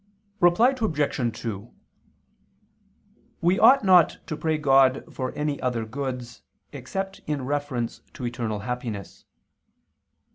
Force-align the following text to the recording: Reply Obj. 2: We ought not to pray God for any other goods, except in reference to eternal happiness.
Reply 0.39 0.73
Obj. 0.81 1.37
2: 1.43 1.71
We 3.39 3.59
ought 3.59 3.83
not 3.85 4.17
to 4.25 4.35
pray 4.35 4.57
God 4.57 5.03
for 5.13 5.31
any 5.35 5.61
other 5.61 5.85
goods, 5.85 6.41
except 6.71 7.21
in 7.27 7.45
reference 7.45 8.01
to 8.15 8.25
eternal 8.25 8.61
happiness. 8.61 9.25